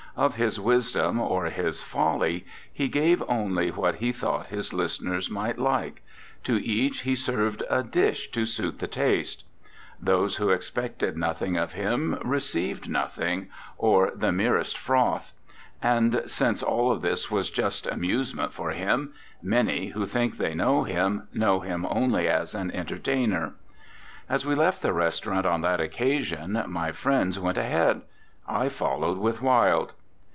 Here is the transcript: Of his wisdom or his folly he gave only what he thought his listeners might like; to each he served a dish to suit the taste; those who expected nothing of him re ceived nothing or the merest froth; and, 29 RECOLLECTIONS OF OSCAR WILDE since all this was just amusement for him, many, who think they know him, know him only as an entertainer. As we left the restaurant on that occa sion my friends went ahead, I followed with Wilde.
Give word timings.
Of 0.17 0.35
his 0.35 0.59
wisdom 0.59 1.21
or 1.21 1.45
his 1.45 1.81
folly 1.81 2.45
he 2.71 2.89
gave 2.89 3.23
only 3.29 3.71
what 3.71 3.95
he 3.95 4.11
thought 4.11 4.47
his 4.47 4.73
listeners 4.73 5.29
might 5.31 5.57
like; 5.57 6.01
to 6.43 6.57
each 6.61 7.03
he 7.03 7.15
served 7.15 7.63
a 7.69 7.81
dish 7.81 8.29
to 8.31 8.45
suit 8.45 8.79
the 8.79 8.89
taste; 8.89 9.45
those 10.01 10.35
who 10.35 10.49
expected 10.49 11.15
nothing 11.17 11.55
of 11.55 11.71
him 11.71 12.19
re 12.25 12.39
ceived 12.39 12.89
nothing 12.89 13.47
or 13.77 14.11
the 14.13 14.33
merest 14.33 14.77
froth; 14.77 15.31
and, 15.81 16.11
29 16.11 16.11
RECOLLECTIONS 16.11 16.13
OF 16.13 16.25
OSCAR 16.25 16.45
WILDE 16.45 16.57
since 16.59 16.63
all 16.63 16.95
this 16.97 17.31
was 17.31 17.49
just 17.49 17.87
amusement 17.87 18.51
for 18.51 18.71
him, 18.71 19.13
many, 19.41 19.87
who 19.87 20.05
think 20.05 20.35
they 20.35 20.53
know 20.53 20.83
him, 20.83 21.29
know 21.33 21.61
him 21.61 21.85
only 21.89 22.27
as 22.27 22.53
an 22.53 22.69
entertainer. 22.71 23.53
As 24.27 24.45
we 24.45 24.55
left 24.55 24.81
the 24.81 24.91
restaurant 24.91 25.45
on 25.45 25.61
that 25.61 25.79
occa 25.79 26.21
sion 26.21 26.61
my 26.67 26.91
friends 26.91 27.39
went 27.39 27.57
ahead, 27.57 28.01
I 28.45 28.67
followed 28.67 29.17
with 29.17 29.41
Wilde. 29.41 29.93